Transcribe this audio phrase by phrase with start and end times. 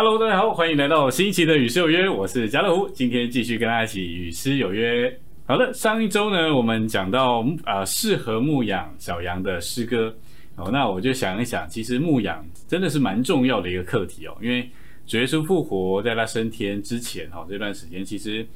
[0.00, 5.12] Hello，大家好，欢迎来到新一期的与诗有约，我是家乐虎，今天继续跟大家一起与诗有约。
[5.44, 10.14] 好的，上一周呢，我们讲到啊适合牧养小羊的诗歌
[10.54, 14.70] 哦，那我就想一想，其实牧养真的是蛮重要的一个课题哦，因为
[15.04, 18.46] 主耶稣复活在他升天之前哈，这段时间其实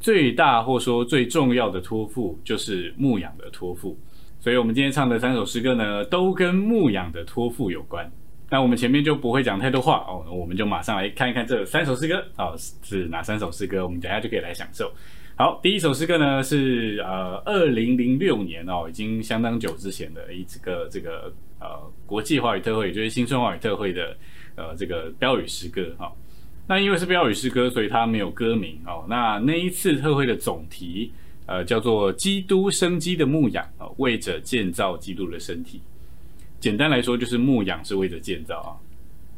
[0.00, 3.96] 最大或说最重要的托付就是牧养的托付，
[4.38, 8.06] 所以我们今天唱的三首诗歌呢，都跟牧养的托付有关。
[8.50, 13.84] 那我们前面就不会讲太多话哦，我们就马上来看一看这三首诗歌哦，是哪三首诗歌？
[13.84, 14.92] 我们等下就可以来享受。
[15.36, 24.16] 好，第一首诗歌呢是呃二零零六年哦，已经相当久之前的一个这个呃国际华语特会，也就是新春华语特会的
[24.56, 26.12] 呃这个标语诗歌哈。
[26.66, 29.04] 那因为是标语诗歌，所以它没有歌名哦。
[29.08, 31.12] 那那一次特会的总题
[31.46, 35.80] 呃叫做“基督生机的牧养”哦，为着建造基督的身体。
[36.60, 38.70] 简单来说，就是牧养是为了建造啊。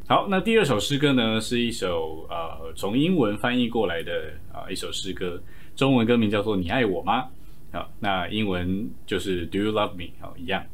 [0.05, 5.41] 好，那第二首诗歌呢，是一首呃从英文翻译过来的啊一首诗歌，
[5.73, 7.25] 中文歌名叫做《你爱我吗》
[7.77, 10.65] 啊，那英文就是 Do you love me 啊一样。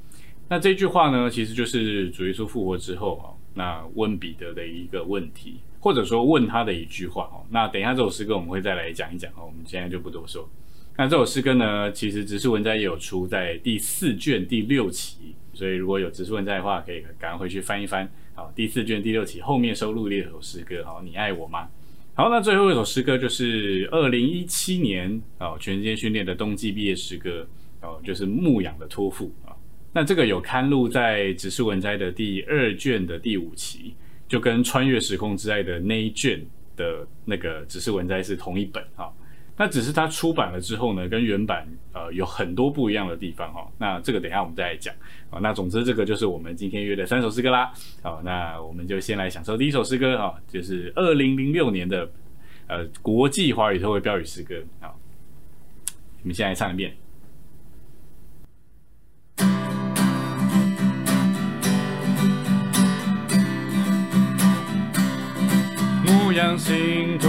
[0.48, 7.46] 那这句话呢，其实就是主耶稣复活之后啊，那问彼得的一个问题，或者说问他的一句话哦。
[7.52, 10.50] 那等一下这首诗歌我们会再来讲一讲哦，我们现在就不多说。
[10.98, 15.36] 那这首诗歌呢，其实只是文摘也有出在第四卷第六期。
[15.60, 18.10] 所以如果有指数文在的话，可以赶快回去翻一翻。
[18.34, 21.68] 好，第四卷第六题后面收录的一首诗歌，好，你爱我吗？
[22.14, 27.46] 好，那最后一首诗歌就是二零一七年哦，全阶训练的冬季毕业诗歌
[27.82, 29.52] 哦，就是牧养的托付啊。
[29.92, 33.94] 那这个有刊录在指数文摘的第二卷的第五期，
[34.30, 36.42] 就跟穿越时空之爱的那一卷
[36.78, 39.14] 的那个指数文摘是同一本哈。
[39.62, 43.68] 那只是它出版了之后呢，跟原版呃有很多不一样的地方哈。
[43.78, 44.96] 那这个等下我们再来讲
[45.30, 45.38] 啊。
[45.42, 47.70] 那总之这个就是我们今天约的三首诗歌啦。
[48.02, 52.10] 好，那我们就先来享受第一首诗歌哈，就是二零零六年的
[52.68, 54.56] 呃国际华语特会标语诗歌。
[54.80, 54.98] 好，
[56.24, 56.96] 我们先来唱一遍。
[66.06, 67.20] 牧羊星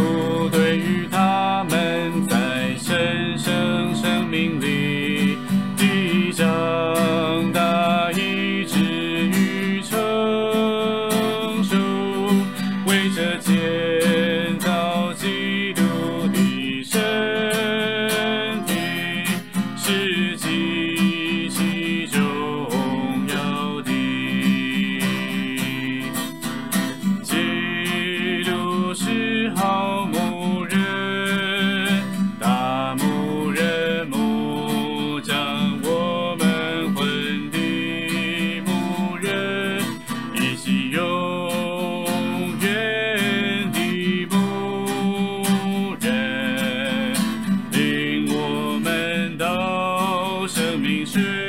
[50.48, 51.39] 生命是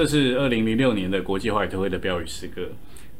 [0.00, 2.66] 这是二零零六年的国际华语特会的标语诗歌。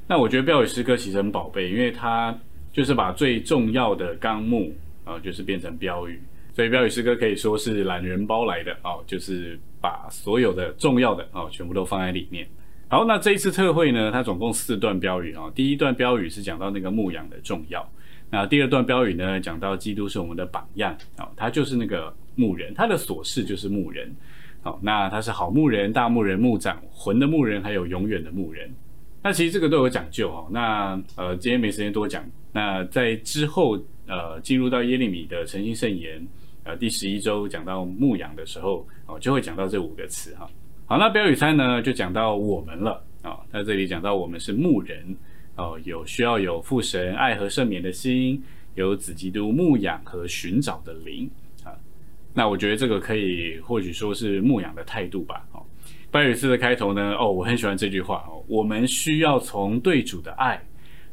[0.07, 2.35] 那我觉得标语诗歌其实很宝贝，因为它
[2.73, 4.75] 就是把最重要的纲目
[5.05, 6.19] 啊，就是变成标语。
[6.55, 12.49] 所以标语诗歌可以说是懒人包来的哦，就是把所有的重要的哦，全部都放在里面。
[12.89, 15.53] 好，那这一次特会呢，它总共四段标语啊。
[15.55, 17.87] 第一段标语是讲到那个牧羊的重要，
[18.31, 24.11] 那第二段标语呢，讲到基督是我们的榜样啊，他就是那个牧人，他的所事就是牧人。
[24.63, 28.71] 好，那他是好牧人、大牧人、牧长、魂的牧人，还有永远的牧人。
[29.23, 30.47] 那其实这个都有讲究哈。
[30.51, 32.23] 那呃，今天没时间多讲。
[32.53, 36.27] 那在之后呃，进入到耶利米的诚心圣言
[36.65, 40.47] 呃第十一周讲到牧羊的时候哦，就会讲到这五个词哈。
[40.85, 43.39] 好，那标语三呢，就讲到我们了啊。
[43.51, 45.17] 在这里讲到我们是牧人
[45.57, 48.43] 哦，有需要有父神爱和圣免的心，
[48.75, 51.31] 有子基督牧养和寻找的灵。
[52.33, 55.45] 那我觉得这个可以或许说是牧养的态度吧。
[55.53, 55.63] 哦，
[56.11, 60.63] 标语四的开头呢，哦，我很喜欢这句话哦，我们需要从对主的爱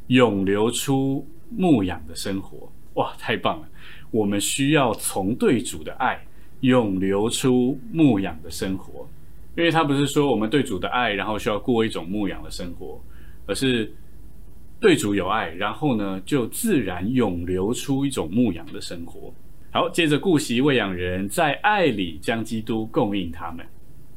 [0.08, 2.70] 涌流出牧养的生活。
[2.94, 3.68] 哇，太棒了！
[4.10, 6.20] 我们需要从对主的爱
[6.60, 9.08] 涌流出牧养的生活。
[9.56, 13.00] 因为他不是说我们对主的爱，然后需要过一种牧养的生活，
[13.46, 13.92] 而是
[14.80, 19.34] 对主有爱，然后呢就自然涌流出一种牧养的生活。
[19.78, 23.64] 好，接着顾惜喂养人，在爱里将基督供应他们。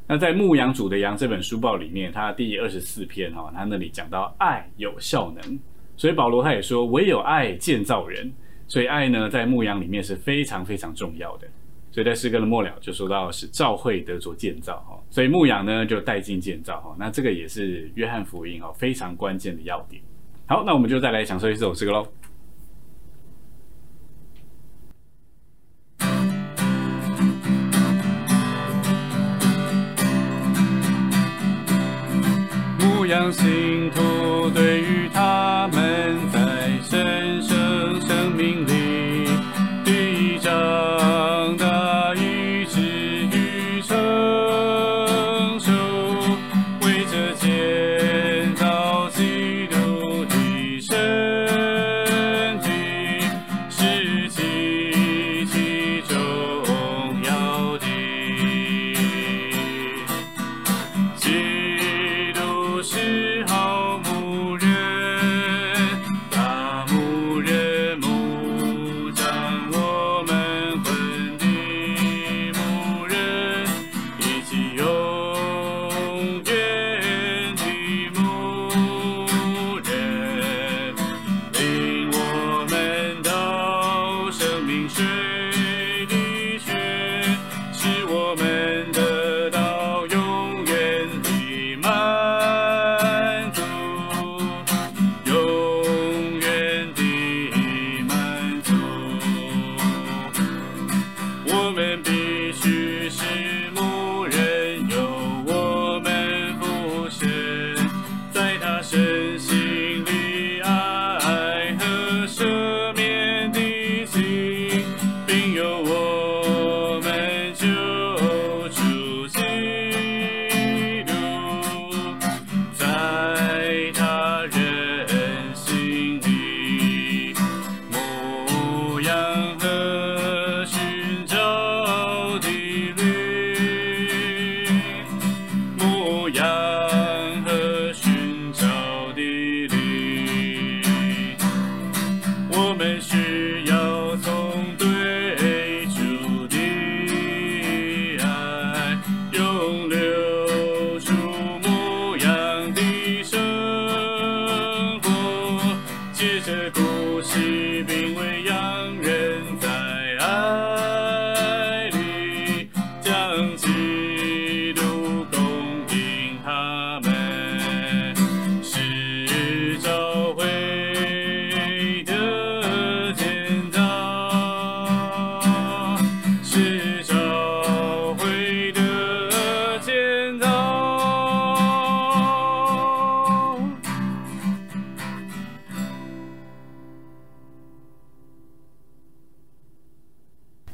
[0.08, 5.60] 那在《牧羊主的羊》这本书报里面，它第二十四篇哈，他那里讲到爱有效能，
[5.96, 8.34] 所以保罗他也说，唯有爱建造人，
[8.68, 11.48] 所以爱呢在牧羊里面是非常非常重要的。
[11.92, 20.02] 所以在诗歌的末了就说到是教会得着建造哈，所以牧羊呢就带进建造哈，那这个也是约翰福音哈非常关键的要点。
[20.48, 22.08] 好，那我们就再来享受一首诗歌喽。
[33.12, 34.91] 牧羊信徒对于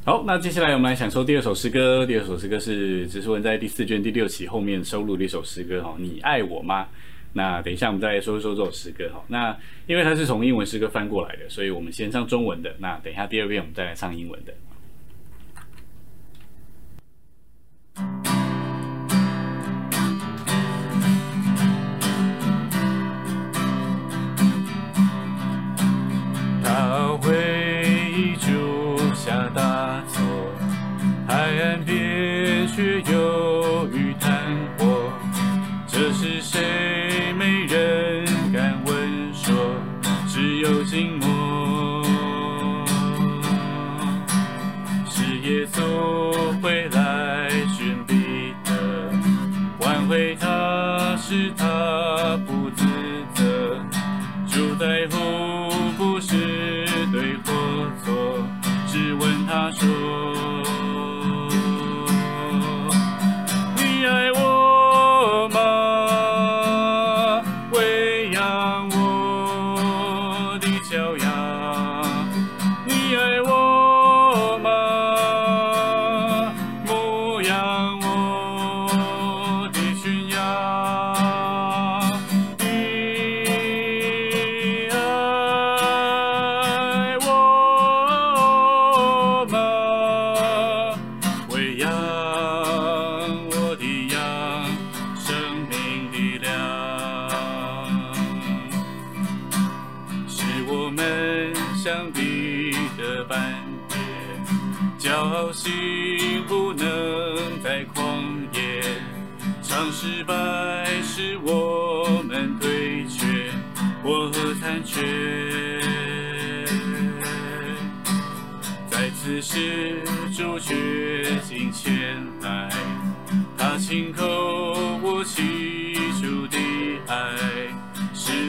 [0.08, 2.06] 好那接下来我们来享受第二首诗歌。
[2.06, 5.98] 第二首诗歌是植树文在第四卷第六期后面收录的一首诗歌哈。
[6.00, 6.88] 你爱我吗？
[7.34, 9.22] 那等一下我们再来说一说这首诗歌哈。
[9.28, 9.54] 那
[9.86, 12.74] 因为它是从英文诗歌翻过来的，所以我们先唱中文的。
[12.80, 14.54] 那等一下第二遍我们再来唱英文的。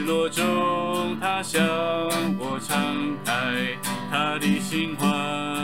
[0.09, 1.61] 落中他向
[2.39, 3.77] 我敞开
[4.09, 5.58] 他的心怀。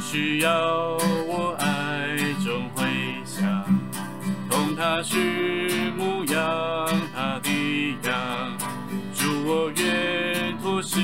[0.00, 2.86] 需要我爱中回
[3.24, 3.64] 响，
[4.48, 6.36] 同他是牧养
[7.14, 7.50] 他的
[8.04, 8.56] 羊。
[9.14, 10.98] 祝我愿脱失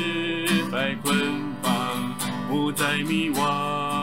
[0.70, 1.14] 败捆
[1.62, 2.14] 绑，
[2.48, 3.93] 不再迷惘。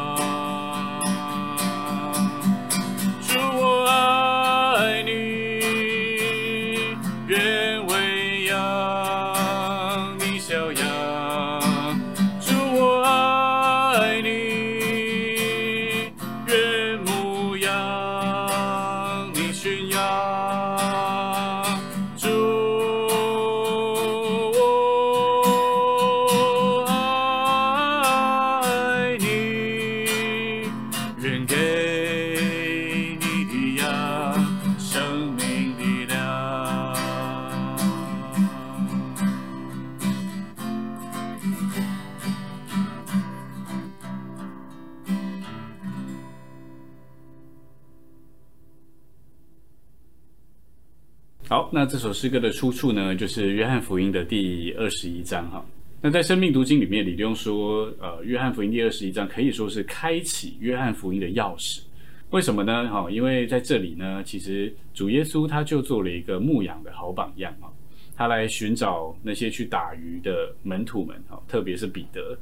[51.51, 55.65] 好，那这首诗歌的出处呢，就是约翰福音的第二十一章哈。
[55.99, 61.81] 那在生命读经里面，李用说，呃，约翰福音第二十一章可以说是开启约翰福音的钥匙。
[62.29, 62.87] 为什么呢？
[62.87, 67.67] 哈，因为在这里呢，其实主耶稣他就做了一个牧养的好榜样啊，
[68.15, 72.39] 他来寻找那些去打鱼的门徒们哈，特别是彼得，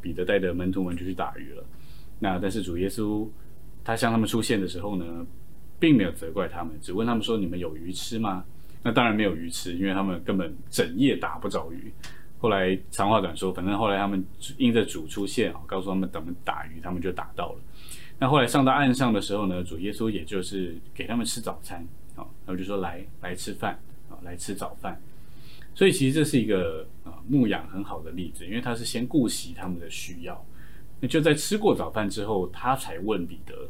[0.00, 1.64] 彼得带着门徒们就去打鱼了。
[2.20, 3.28] 那但是主耶稣
[3.82, 5.26] 他向他们出现的时候呢，
[5.80, 8.44] 并没有责怪他们，只问他们说：“你们有鱼吃吗？”
[8.82, 11.92] 那当然没有鱼吃，因为他们根本整夜打不着鱼。
[12.38, 14.24] 后来长话短说，反正后来他们
[14.58, 17.60] 因着主出现啊，告诉他们怎么打鱼，他们就打到了。
[18.18, 21.86] 那后来上到岸上的时候呢，主耶稣也就是给他们吃早餐，
[22.16, 23.78] 啊，他们就说来来吃饭，
[24.10, 25.00] 啊，来吃早饭。
[25.74, 30.44] 所以其实这是一个啊牧养很好的例子，因为他是先顾惜他们的需要。
[31.00, 33.68] 那就在吃过早饭之后，他才问彼得：“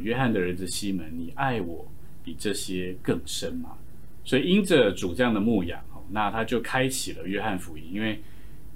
[0.00, 1.86] 约翰的儿子西门，你爱我
[2.22, 3.76] 比这些更深吗？”
[4.24, 5.78] 所以因着主这样的牧养，
[6.10, 8.20] 那他就开启了约翰福音，因为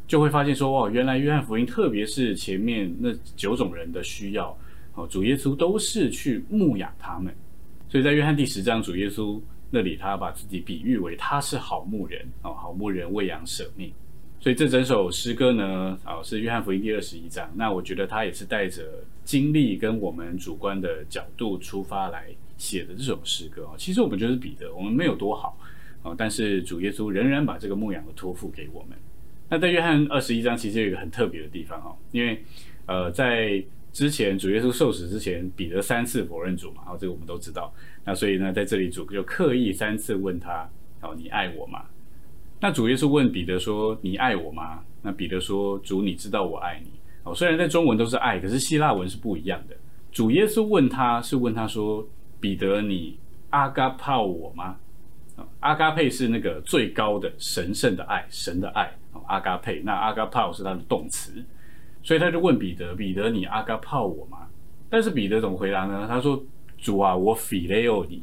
[0.06, 4.56] 就会发现说，哇，原来约翰福音，特别是前面那九种人的需要，
[4.94, 7.34] 哦，主耶稣都是去牧养他们。
[7.88, 9.40] 所以在约翰第十章，主耶稣
[9.70, 13.92] 那里，他把自己比喻为他是好牧人，哦，好牧人喂养舍命。
[14.40, 17.50] 所以这整首诗歌呢，啊，是约翰福音第二十一章。
[17.54, 18.82] 那我觉得他也是带着
[19.24, 22.26] 经历跟我们主观的角度出发来
[22.58, 23.72] 写的这首诗歌啊。
[23.78, 25.58] 其实我们就是彼得，我们没有多好，
[26.02, 28.98] 啊，但是主耶稣仍然把这个牧养的托付给我们。
[29.48, 32.44] 那在约翰二十一章其实有一个很特别的地方哈，因为
[32.84, 37.72] 呃在之前主耶稣受死之前，彼得三次否认主嘛，然后这个我们都知道。
[38.04, 40.68] 那所以呢，在这里主就刻意三次问他：
[41.00, 41.84] 哦，你爱我吗？
[42.60, 44.84] 那主耶稣问彼得说：你爱我吗？
[45.00, 46.90] 那彼得说：主，你知道我爱你。
[47.24, 49.76] 哦，虽然在中文都是爱，可是希腊文是不一样的。
[50.12, 52.06] 主耶稣问他是问他说：
[52.40, 53.18] 彼得，你
[53.50, 54.76] 阿嘎泡我吗？
[55.61, 58.92] 阿嘎佩是那个最高的神圣的爱，神的爱。
[59.26, 61.33] 阿嘎佩，那阿嘎泡是他的动词，
[62.02, 64.47] 所以他就问彼得：彼得，你阿嘎泡我吗？
[64.88, 66.07] 但是彼得怎么回答呢？
[66.09, 66.42] 他说：
[66.78, 68.23] 主啊，我 phileo 你。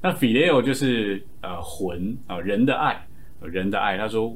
[0.00, 3.06] 那 phileo 就是呃魂啊，人的爱，
[3.42, 3.98] 人的爱。
[3.98, 4.34] 他说：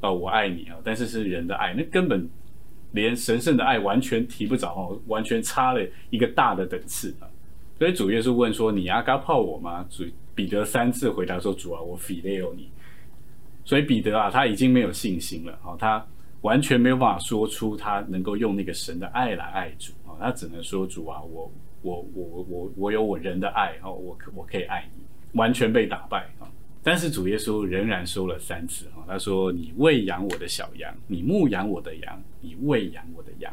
[0.00, 2.28] 哦，我爱你啊，但是是人的爱，那根本
[2.92, 7.26] 连神圣的爱完全提不着哦，完全差了一个大的等次啊。
[7.78, 9.84] 所以主耶稣问说：你阿嘎泡我吗？
[9.88, 10.04] 主。
[10.34, 12.70] 彼得三次回答说：“主啊，我 phileo 你。”
[13.66, 16.06] 所以彼得啊，他已经没有信心了啊，他
[16.42, 25.02] 完全没有办法说出他能够用那个神的爱来爱主啊，他只能说：“主啊，我我我我我有我人的爱哦，我可我可以爱你。”
[25.36, 26.46] 完全被打败啊！
[26.84, 33.52] 但是主耶稣仍然说了三次啊，他说：“你喂养我的小羊，你牧养我的羊，你喂养我的羊。”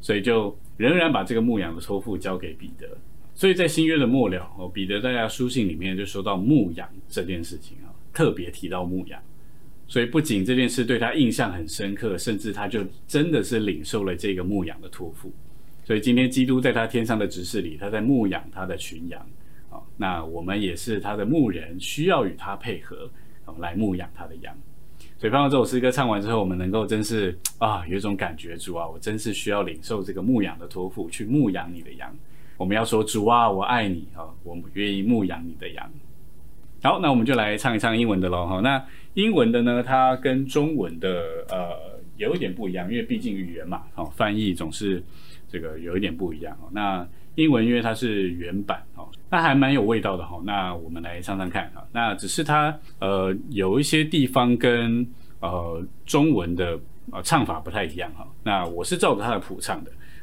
[0.00, 2.88] 所以就仍然把这个牧养的托付交给彼得。
[3.40, 9.18] 所以在新约的末了，哦，彼得在他书信里面就说到牧养这件事情啊，特别提到牧养。
[9.88, 15.32] 所以不仅这件事对他印象很深刻，甚至他就真的是领受了这个牧养的托付。
[15.86, 19.26] 所以今天基督在他天上的执事里，他在牧养他的群羊
[19.70, 19.80] 啊。
[19.96, 23.10] 那我们也是他的牧人，需要与他配合，
[23.58, 24.54] 来牧养他的羊。
[25.16, 32.14] 所以，放到这首诗歌唱完之后，我们能够真是啊，有一种感觉，主啊，我真是需要领受这个牧养的托付，去牧养你的羊。
[32.60, 35.90] 我们要说主啊，我爱你啊，我们愿意牧养你的羊。
[36.82, 38.60] 好，那我们就来唱一唱英文的喽哈。
[38.60, 45.02] 那英文的呢，它跟中文的呃有一点不一样，因为毕竟语言嘛，哦，翻译总是
[45.48, 46.68] 这个有一点不一样哦。
[46.70, 50.38] 那英文因为它是原版哦，那还蛮有味道的哈。
[50.44, 51.82] 那我们来唱唱看哈。
[51.92, 55.06] 那只是它呃有一些地方跟
[55.40, 56.78] 呃中文的
[57.10, 58.28] 呃唱法不太一样哈。
[58.42, 59.90] 那我是照着它的谱唱的。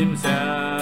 [0.00, 0.79] himself.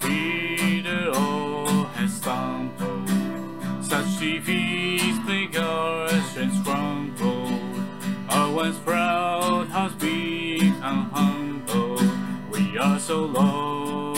[0.00, 3.08] Peter o has stumbled.
[3.84, 7.60] Such defeats plague our strength's crumbled.
[8.28, 11.98] Our once proud hearts become humble.
[12.50, 14.14] We are so low.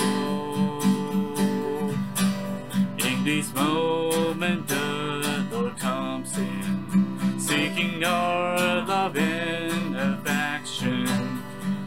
[2.99, 11.09] In this moment, the Lord comes in, seeking our love and affection.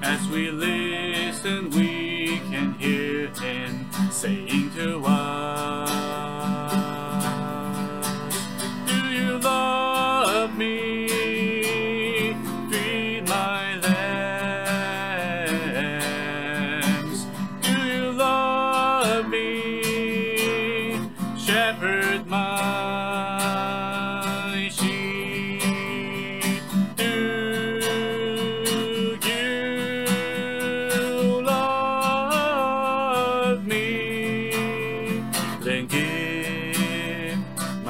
[0.02, 1.87] As we listen, we
[4.18, 5.47] saying to us,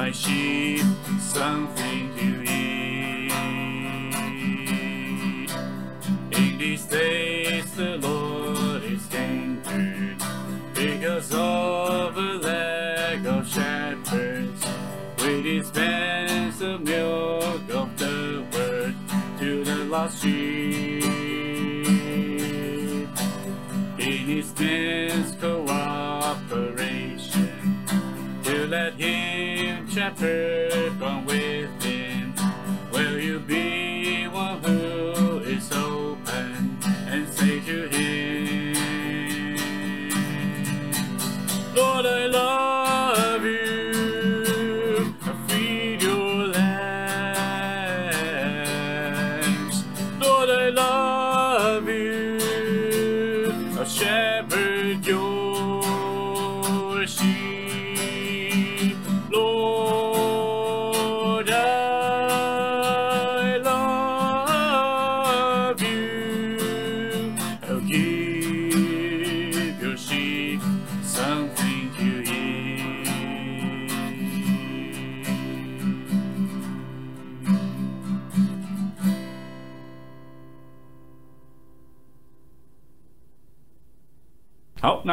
[0.08, 0.86] my sheep
[1.20, 3.32] something to eat.
[6.32, 10.24] In these days the Lord is angered
[10.74, 14.66] because of a lack of shepherds
[15.18, 18.96] with his bands of milk of the word
[19.40, 21.04] to the lost sheep.
[24.00, 27.07] In his hands cooperate
[28.78, 32.32] let him shepherd from within.
[32.92, 36.78] Will you be one who is open
[37.12, 38.76] and say to him,
[41.76, 42.57] Lord, I love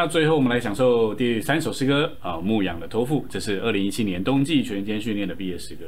[0.05, 5.87] 那最后我们来享受第三首诗歌啊，《牧羊的托付》，这是二零一七年冬季全天训练的毕业诗歌。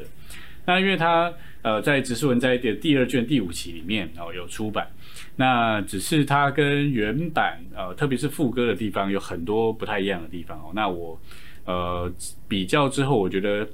[0.64, 4.88] 那因为它呃在指示文摘的第二卷第五期里面哦有出版，
[5.36, 10.72] 那只是它跟原版呃特别是副歌的地方有很多不太一样的地方哦。
[10.74, 11.20] 那我
[11.66, 12.10] 呃
[12.48, 13.68] 比较之后，我觉得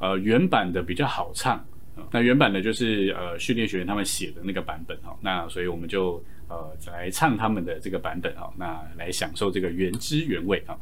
[0.00, 1.60] 呃原版的比较好唱。
[2.12, 10.76] 那原版的就是呃训练学员他们写的那个版本哈，那所以我们就呃来唱他们的这个版本啊，那来享受这个原汁原味啊。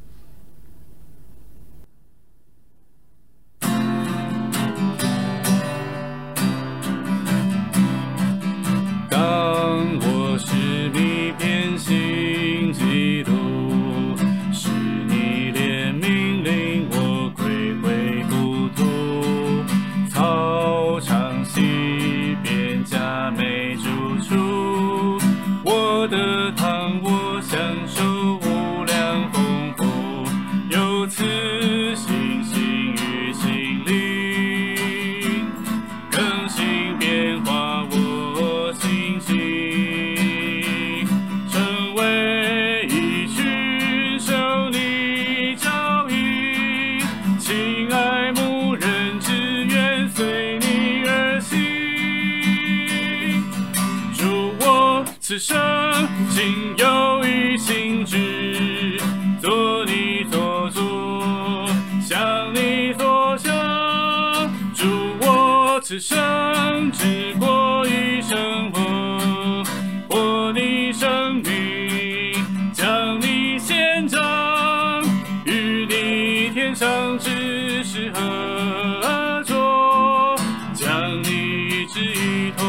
[76.61, 80.37] 天上只是合作，
[80.75, 82.67] 将你旨意同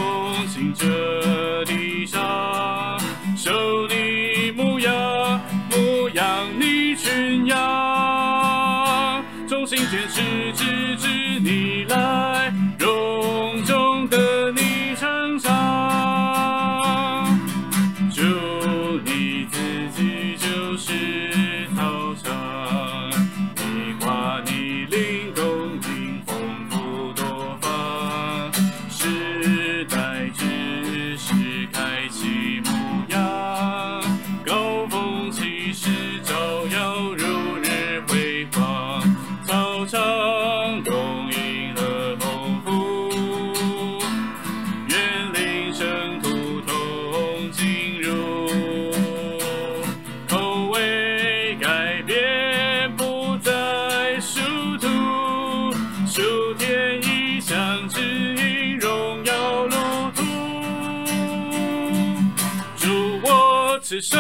[57.90, 59.76] 指引荣耀路
[60.16, 60.24] 途。
[62.78, 64.20] 祝我此生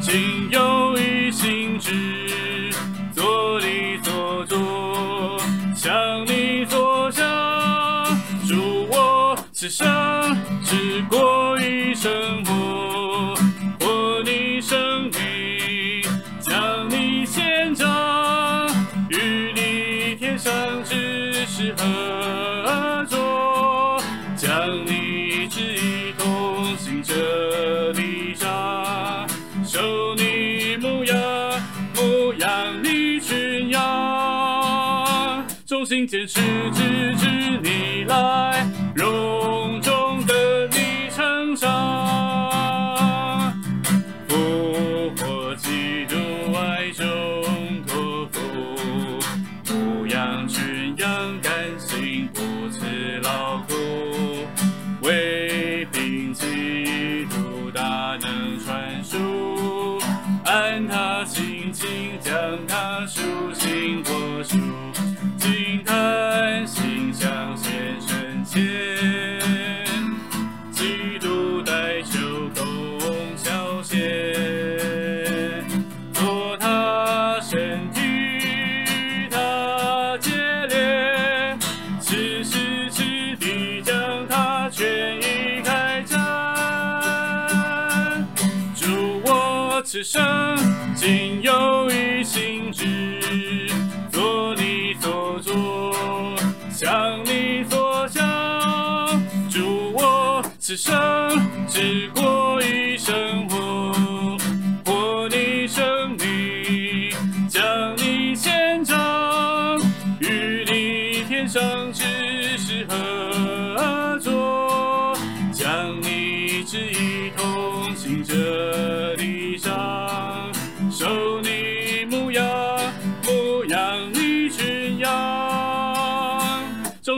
[0.00, 2.72] 仅有一心志，
[3.14, 5.38] 做你所做，
[5.74, 7.24] 向你所想。
[8.46, 9.86] 祝我此生
[10.64, 12.10] 只过一生
[36.08, 36.40] 坚持
[36.72, 37.28] 直至
[37.62, 43.52] 你来，隆重的你成长。
[44.26, 46.16] 复活基督
[46.56, 47.04] 爱众
[47.86, 48.40] 托付，
[49.74, 52.40] 牧羊群羊甘心不
[52.70, 52.86] 辞
[53.22, 53.74] 劳苦，
[55.02, 59.98] 为凭基督大能传输，
[60.46, 62.17] 安他心情。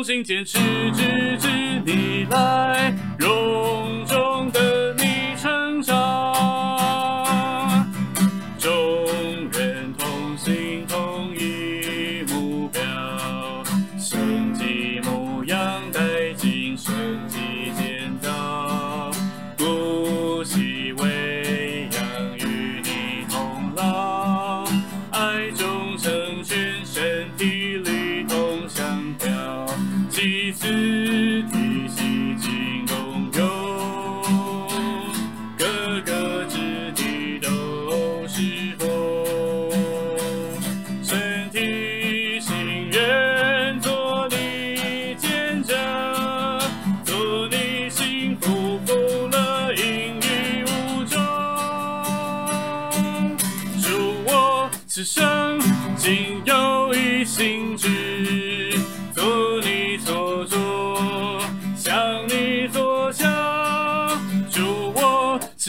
[0.01, 0.59] 用心坚持
[0.93, 1.49] 直至
[1.85, 3.80] 你来，荣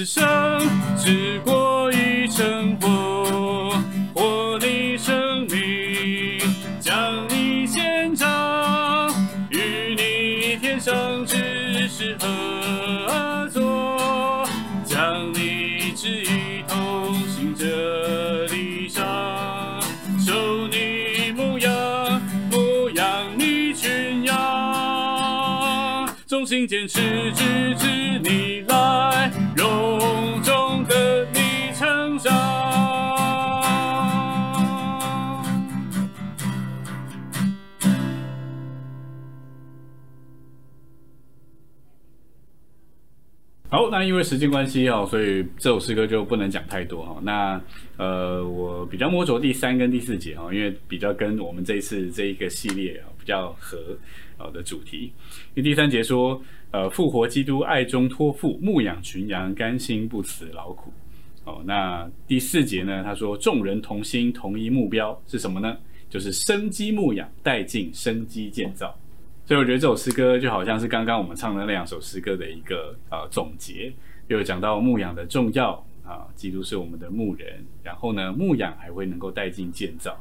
[0.01, 0.23] 此生
[0.97, 2.90] 只过一程。
[44.01, 47.21] 那因为时间关系哦，所以这首诗歌就不能讲太多哈。
[47.21, 47.61] 那
[47.97, 53.77] 呃，我比较摸着第三跟第四节哈，因为比较跟我们这一次这一个系列啊比较合
[54.39, 55.13] 呃的主题。
[55.53, 60.91] 因为第三节说，呃，复活基督爱中托付，牧养群羊，甘心不辞劳苦。
[61.43, 65.77] 哦，那第四节呢，他说众人同心，同一目标是什么呢？
[66.09, 68.97] 就是生机牧养，带进生机建造。
[69.45, 73.91] 所以我觉得这首诗歌就好像是刚刚我们唱的那两首诗歌的一个呃总结，
[74.27, 75.73] 又讲到牧养的重要
[76.06, 80.17] 啊，基督是我们的牧人，然后呢，牧养还会能够带进建造，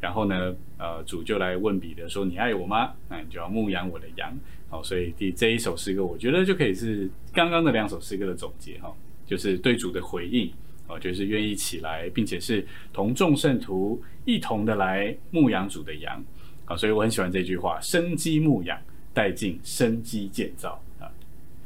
[0.00, 2.92] 然后呢，呃，主就来问彼得说：“你爱我吗？
[3.08, 4.36] 那你就要牧养我的羊。”
[4.68, 8.92] 好，所以第这一首诗歌，我觉得就可以是刚刚的两首诗歌的总结哈，
[9.26, 10.50] 就是对主的回应，
[10.88, 16.24] 哦，就是愿意起来，并且是同众圣徒一同的来牧养主的羊。
[16.66, 18.78] 啊，所以我很喜欢这句话：生机牧养，
[19.12, 21.10] 带进生机建造啊。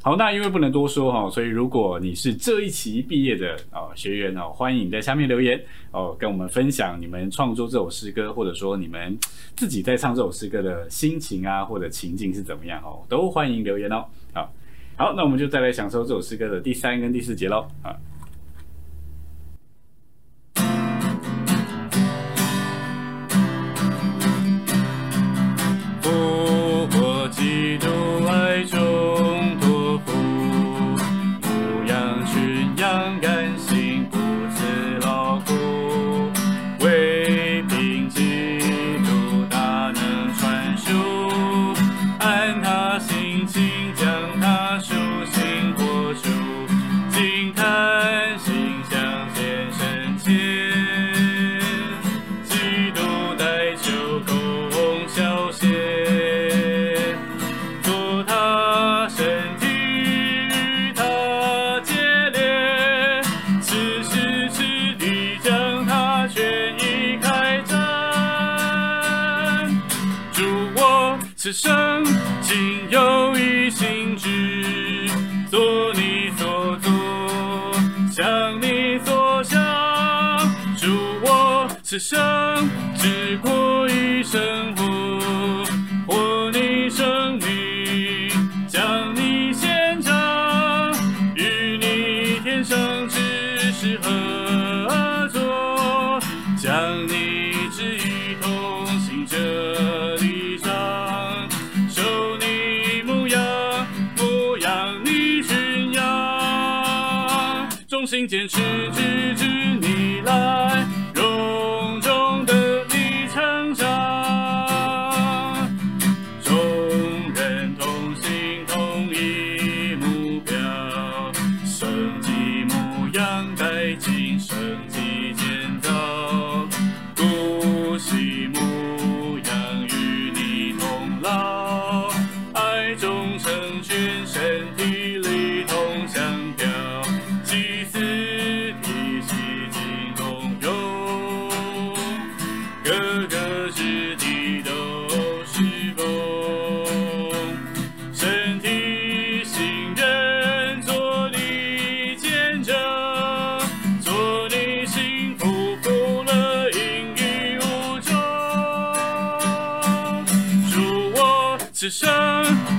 [0.03, 9.17] 好，那因为不能多说哈，所以如果你是这一期毕业的啊学员哦，欢迎在下面留言哦，跟我们分享你们创作这首诗歌，或者说你们
[9.55, 14.05] 自己在唱这首诗歌的心情啊，或者情境是怎么样哦，都欢迎留言哦。
[14.33, 14.53] 好，
[14.95, 17.93] 好，那我们就再来享受这首诗歌的第三跟第四节喽啊。
[84.29, 84.83] 生活，
[86.05, 88.29] 活你圣女，
[88.67, 90.93] 将你献上，
[91.33, 96.19] 与你天生之是合作，
[96.57, 101.47] 将你旨意同行这地上，
[101.89, 102.01] 受
[102.35, 103.41] 你牧养，
[104.17, 108.66] 牧养你群羊，众心坚持。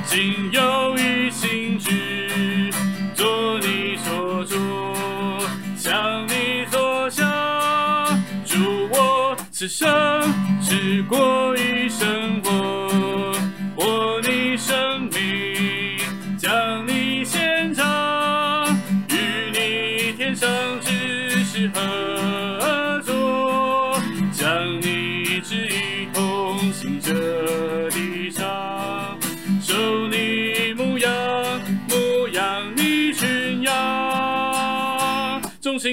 [0.08, 0.67] 仅有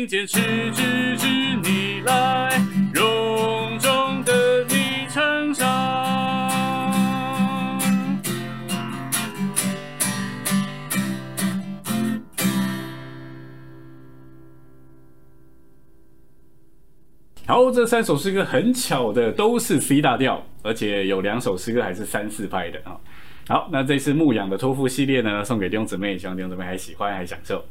[0.06, 0.40] 坚持
[0.72, 1.28] 直至
[1.64, 2.62] 你来，
[2.94, 5.66] 荣中的你成长。
[17.48, 22.98] 好，这三首诗歌很巧的都是 C 大调，而且有两首诗歌还是三四拍的啊。
[23.48, 27.64] 好，那这次牧羊的托付系列呢，送给弟兄姊妹，希望弟兄姊妹还喜欢还享受。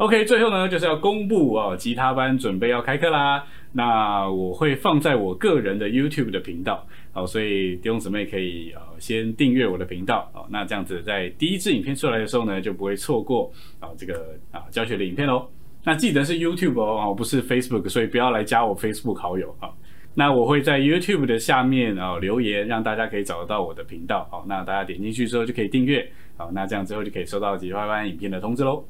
[0.00, 3.44] OK，最后呢就是要公布哦，吉他班准备要开课啦。
[3.70, 10.46] 那我会放在我个人的 YouTube 的频道，好，所以弟兄姊妹可以呃先订阅我的频道哦。
[10.48, 15.46] 那这样子在第一支影片出来的时候呢，就不会错过啊这个啊教学的影片喽。
[15.84, 19.68] 那记得是 YouTube 哦，不是 Facebook，所以不要来加我 Facebook 好友啊。
[20.14, 24.26] 那我会在 YouTube 的下面啊、留言，让大家可以找得到我的频道。
[24.30, 26.10] 好，那大家点进去之后就可以订阅。
[26.38, 28.82] 好，那这样之后就可以收到吉花班影片的通知喽。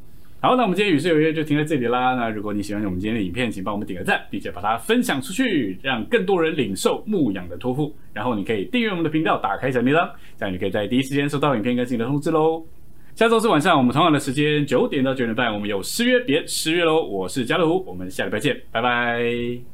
[0.43, 2.15] 好，那我们今天与世有约就停在这里啦。
[2.15, 7.95] 那如果你喜欢我们今天的影片，请帮我们点个赞，并且把它分享出去，让更多人领受牧养的托付。
[8.15, 12.65] 然后你可以订阅我们的频道，打开小铃铛，这样你可以在第一时间收到影片更新的通知喽。
[13.15, 17.05] 下周四晚上我们同样的时间九点到九点半，我们有失约别失约喽。
[17.05, 19.70] 我是家乐福，我们下礼拜见，拜拜。